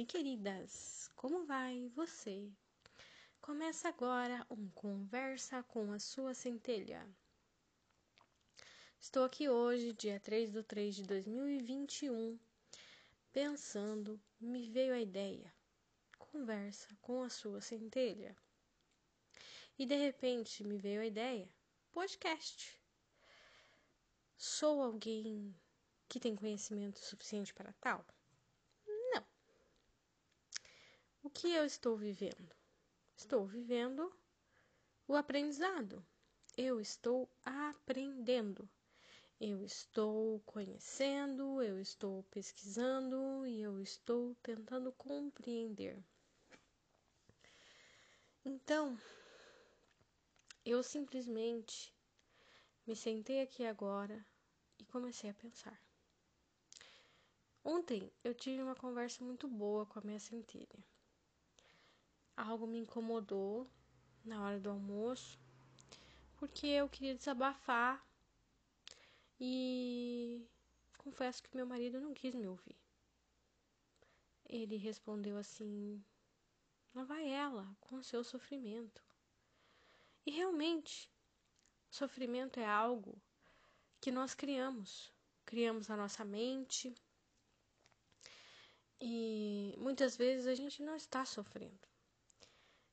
E 0.00 0.06
queridas, 0.06 1.10
como 1.14 1.44
vai 1.44 1.90
você? 1.94 2.50
Começa 3.38 3.86
agora 3.90 4.46
um 4.48 4.70
Conversa 4.70 5.62
com 5.64 5.92
a 5.92 5.98
sua 5.98 6.32
centelha. 6.32 7.06
Estou 8.98 9.24
aqui 9.24 9.50
hoje, 9.50 9.92
dia 9.92 10.18
3 10.18 10.52
de 10.52 10.62
3 10.62 10.96
de 10.96 11.02
2021, 11.02 12.40
pensando, 13.30 14.18
me 14.40 14.70
veio 14.70 14.94
a 14.94 15.00
ideia. 15.02 15.54
Conversa 16.18 16.88
com 17.02 17.22
a 17.22 17.28
sua 17.28 17.60
centelha. 17.60 18.34
E 19.78 19.84
de 19.84 19.96
repente 19.96 20.64
me 20.64 20.78
veio 20.78 21.02
a 21.02 21.06
ideia, 21.06 21.46
podcast. 21.92 22.80
Sou 24.38 24.80
alguém 24.80 25.54
que 26.08 26.18
tem 26.18 26.34
conhecimento 26.34 27.00
suficiente 27.00 27.52
para 27.52 27.74
tal? 27.74 28.02
O 31.22 31.28
que 31.28 31.52
eu 31.52 31.66
estou 31.66 31.98
vivendo? 31.98 32.56
Estou 33.14 33.44
vivendo 33.44 34.10
o 35.06 35.14
aprendizado. 35.14 36.02
Eu 36.56 36.80
estou 36.80 37.28
aprendendo. 37.44 38.66
Eu 39.38 39.62
estou 39.62 40.40
conhecendo, 40.46 41.62
eu 41.62 41.78
estou 41.78 42.22
pesquisando 42.30 43.46
e 43.46 43.60
eu 43.60 43.78
estou 43.82 44.34
tentando 44.36 44.92
compreender. 44.92 46.02
Então, 48.42 48.98
eu 50.64 50.82
simplesmente 50.82 51.94
me 52.86 52.96
sentei 52.96 53.42
aqui 53.42 53.66
agora 53.66 54.26
e 54.78 54.86
comecei 54.86 55.28
a 55.28 55.34
pensar. 55.34 55.78
Ontem 57.62 58.10
eu 58.24 58.34
tive 58.34 58.62
uma 58.62 58.74
conversa 58.74 59.22
muito 59.22 59.46
boa 59.46 59.84
com 59.84 59.98
a 59.98 60.02
minha 60.02 60.18
centelha 60.18 60.89
algo 62.40 62.66
me 62.66 62.78
incomodou 62.78 63.68
na 64.24 64.42
hora 64.42 64.58
do 64.58 64.70
almoço, 64.70 65.38
porque 66.36 66.66
eu 66.66 66.88
queria 66.88 67.14
desabafar 67.14 68.04
e 69.38 70.46
confesso 70.98 71.42
que 71.42 71.56
meu 71.56 71.66
marido 71.66 72.00
não 72.00 72.14
quis 72.14 72.34
me 72.34 72.46
ouvir. 72.46 72.76
Ele 74.48 74.76
respondeu 74.76 75.36
assim: 75.36 76.02
Lá 76.94 77.04
vai 77.04 77.28
ela 77.28 77.74
com 77.80 77.96
o 77.96 78.02
seu 78.02 78.24
sofrimento. 78.24 79.02
E 80.26 80.30
realmente, 80.30 81.10
sofrimento 81.90 82.58
é 82.58 82.66
algo 82.66 83.20
que 84.00 84.10
nós 84.10 84.34
criamos. 84.34 85.12
Criamos 85.46 85.88
na 85.88 85.96
nossa 85.96 86.24
mente. 86.24 86.94
E 89.00 89.74
muitas 89.78 90.16
vezes 90.16 90.46
a 90.46 90.54
gente 90.54 90.82
não 90.82 90.96
está 90.96 91.24
sofrendo. 91.24 91.89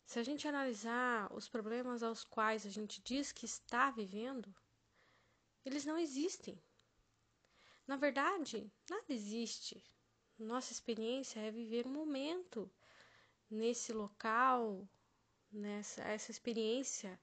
Se 0.08 0.20
a 0.20 0.24
gente 0.24 0.48
analisar 0.48 1.28
os 1.34 1.50
problemas 1.50 2.02
aos 2.02 2.24
quais 2.24 2.66
a 2.66 2.70
gente 2.70 3.02
diz 3.02 3.34
que 3.34 3.46
está 3.46 3.92
vivendo, 3.92 4.56
eles 5.66 5.84
não 5.84 5.98
existem. 5.98 6.58
Na 7.86 7.98
verdade, 7.98 8.72
nada 8.90 9.04
existe. 9.10 9.84
Nossa 10.40 10.72
experiência 10.72 11.42
é 11.42 11.52
viver 11.52 11.86
um 11.86 11.92
momento 11.92 12.72
nesse 13.52 13.92
local, 13.92 14.88
nessa 15.52 16.02
essa 16.04 16.32
experiência 16.32 17.20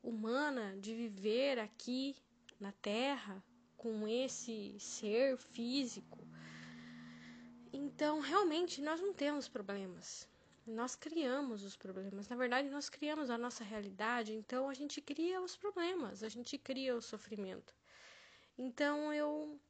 humana 0.00 0.78
de 0.78 0.94
viver 0.94 1.58
aqui 1.58 2.14
na 2.60 2.70
Terra 2.70 3.42
com 3.76 4.06
esse 4.06 4.78
ser 4.78 5.36
físico. 5.36 6.24
Então, 7.72 8.20
realmente, 8.20 8.80
nós 8.80 9.00
não 9.00 9.12
temos 9.12 9.48
problemas. 9.48 10.29
Nós 10.70 10.94
criamos 10.94 11.64
os 11.64 11.76
problemas. 11.76 12.28
Na 12.28 12.36
verdade, 12.36 12.68
nós 12.68 12.88
criamos 12.88 13.28
a 13.28 13.36
nossa 13.36 13.64
realidade, 13.64 14.32
então 14.32 14.68
a 14.68 14.74
gente 14.74 15.00
cria 15.00 15.40
os 15.40 15.56
problemas, 15.56 16.22
a 16.22 16.28
gente 16.28 16.56
cria 16.56 16.94
o 16.96 17.02
sofrimento. 17.02 17.74
Então 18.56 19.12
eu 19.12 19.60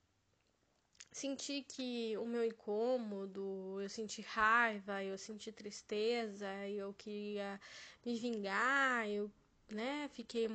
senti 1.12 1.62
que 1.62 2.16
o 2.18 2.26
meu 2.26 2.44
incômodo, 2.44 3.80
eu 3.80 3.88
senti 3.88 4.20
raiva, 4.22 5.02
eu 5.02 5.16
senti 5.18 5.50
tristeza, 5.50 6.48
eu 6.68 6.92
queria 6.94 7.60
me 8.04 8.18
vingar, 8.18 9.08
eu 9.08 9.30
né, 9.70 10.08
fiquei 10.12 10.48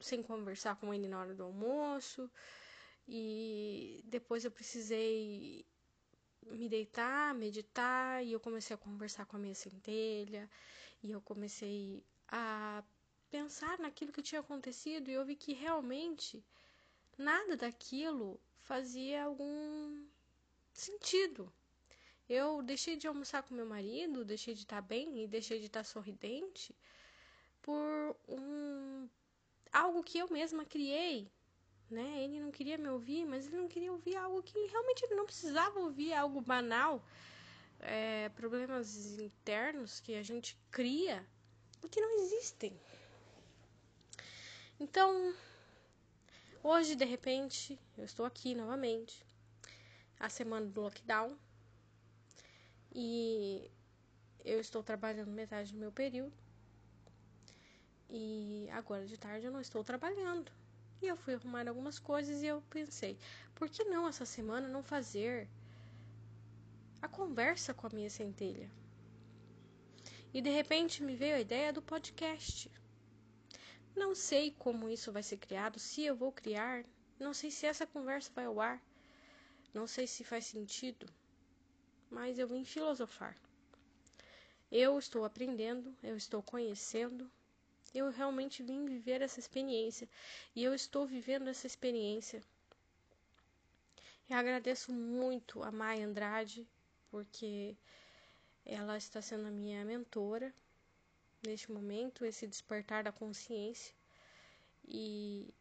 sem 0.00 0.22
conversar 0.22 0.76
com 0.76 0.92
ele 0.92 1.08
na 1.08 1.18
hora 1.20 1.34
do 1.34 1.44
almoço. 1.44 2.30
E 3.08 4.02
depois 4.04 4.44
eu 4.44 4.50
precisei 4.50 5.66
me 6.46 6.68
deitar, 6.68 7.34
meditar, 7.34 8.24
e 8.24 8.32
eu 8.32 8.40
comecei 8.40 8.74
a 8.74 8.78
conversar 8.78 9.26
com 9.26 9.36
a 9.36 9.40
minha 9.40 9.54
centelha, 9.54 10.48
e 11.02 11.10
eu 11.10 11.20
comecei 11.20 12.02
a 12.28 12.82
pensar 13.30 13.78
naquilo 13.78 14.12
que 14.12 14.22
tinha 14.22 14.40
acontecido 14.40 15.10
e 15.10 15.14
eu 15.14 15.24
vi 15.24 15.34
que 15.34 15.54
realmente 15.54 16.44
nada 17.16 17.56
daquilo 17.56 18.38
fazia 18.60 19.24
algum 19.24 20.06
sentido. 20.72 21.52
Eu 22.28 22.62
deixei 22.62 22.96
de 22.96 23.06
almoçar 23.06 23.42
com 23.42 23.54
meu 23.54 23.66
marido, 23.66 24.24
deixei 24.24 24.54
de 24.54 24.60
estar 24.60 24.82
bem 24.82 25.22
e 25.22 25.26
deixei 25.26 25.58
de 25.58 25.66
estar 25.66 25.84
sorridente 25.84 26.74
por 27.62 28.16
um 28.28 29.08
algo 29.72 30.02
que 30.02 30.18
eu 30.18 30.28
mesma 30.30 30.64
criei, 30.64 31.30
né? 31.92 32.24
Ele 32.24 32.40
não 32.40 32.50
queria 32.50 32.78
me 32.78 32.88
ouvir, 32.88 33.24
mas 33.24 33.46
ele 33.46 33.56
não 33.56 33.68
queria 33.68 33.92
ouvir 33.92 34.16
algo 34.16 34.42
que 34.42 34.58
realmente 34.66 35.04
ele 35.04 35.14
não 35.14 35.26
precisava 35.26 35.78
ouvir, 35.78 36.12
algo 36.12 36.40
banal, 36.40 37.04
é, 37.80 38.28
problemas 38.30 39.18
internos 39.18 40.00
que 40.00 40.14
a 40.14 40.22
gente 40.22 40.56
cria 40.70 41.24
e 41.84 41.88
que 41.88 42.00
não 42.00 42.10
existem. 42.20 42.72
Então, 44.80 45.34
hoje 46.62 46.96
de 46.96 47.04
repente, 47.04 47.78
eu 47.96 48.04
estou 48.04 48.26
aqui 48.26 48.54
novamente, 48.54 49.24
a 50.18 50.28
semana 50.28 50.66
do 50.66 50.80
lockdown, 50.80 51.36
e 52.94 53.70
eu 54.44 54.60
estou 54.60 54.82
trabalhando 54.82 55.30
metade 55.30 55.72
do 55.72 55.78
meu 55.78 55.92
período. 55.92 56.32
E 58.10 58.68
agora 58.70 59.06
de 59.06 59.16
tarde 59.16 59.46
eu 59.46 59.52
não 59.52 59.60
estou 59.60 59.82
trabalhando. 59.82 60.52
E 61.02 61.08
eu 61.08 61.16
fui 61.16 61.34
arrumar 61.34 61.68
algumas 61.68 61.98
coisas 61.98 62.42
e 62.42 62.46
eu 62.46 62.62
pensei, 62.70 63.18
por 63.56 63.68
que 63.68 63.82
não 63.82 64.06
essa 64.06 64.24
semana 64.24 64.68
não 64.68 64.84
fazer 64.84 65.48
a 67.00 67.08
conversa 67.08 67.74
com 67.74 67.88
a 67.88 67.90
minha 67.90 68.08
centelha? 68.08 68.70
E 70.32 70.40
de 70.40 70.48
repente 70.48 71.02
me 71.02 71.16
veio 71.16 71.34
a 71.34 71.40
ideia 71.40 71.72
do 71.72 71.82
podcast. 71.82 72.70
Não 73.96 74.14
sei 74.14 74.52
como 74.52 74.88
isso 74.88 75.10
vai 75.10 75.24
ser 75.24 75.38
criado, 75.38 75.80
se 75.80 76.04
eu 76.04 76.14
vou 76.14 76.30
criar, 76.30 76.84
não 77.18 77.34
sei 77.34 77.50
se 77.50 77.66
essa 77.66 77.84
conversa 77.84 78.30
vai 78.32 78.44
ao 78.44 78.60
ar, 78.60 78.80
não 79.74 79.88
sei 79.88 80.06
se 80.06 80.22
faz 80.22 80.46
sentido, 80.46 81.06
mas 82.08 82.38
eu 82.38 82.46
vim 82.46 82.64
filosofar. 82.64 83.36
Eu 84.70 84.98
estou 84.98 85.24
aprendendo, 85.24 85.94
eu 86.00 86.16
estou 86.16 86.42
conhecendo, 86.42 87.28
eu 87.94 88.10
realmente 88.10 88.62
vim 88.62 88.84
viver 88.86 89.20
essa 89.22 89.38
experiência 89.38 90.08
e 90.54 90.64
eu 90.64 90.74
estou 90.74 91.06
vivendo 91.06 91.48
essa 91.48 91.66
experiência. 91.66 92.42
Eu 94.28 94.36
agradeço 94.36 94.92
muito 94.92 95.62
a 95.62 95.70
Maia 95.70 96.06
Andrade, 96.06 96.66
porque 97.10 97.76
ela 98.64 98.96
está 98.96 99.20
sendo 99.20 99.46
a 99.46 99.50
minha 99.50 99.84
mentora 99.84 100.54
neste 101.46 101.70
momento, 101.70 102.24
esse 102.24 102.46
despertar 102.46 103.04
da 103.04 103.12
consciência. 103.12 103.94
E 104.88 105.52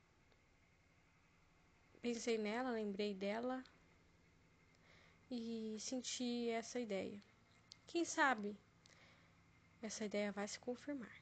pensei 2.01 2.37
nela, 2.37 2.71
lembrei 2.71 3.13
dela 3.13 3.63
e 5.29 5.77
senti 5.79 6.49
essa 6.49 6.79
ideia. 6.79 7.19
Quem 7.87 8.05
sabe 8.05 8.55
essa 9.81 10.05
ideia 10.05 10.31
vai 10.31 10.47
se 10.47 10.59
confirmar. 10.59 11.20